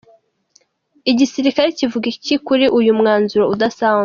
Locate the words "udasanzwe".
3.53-3.99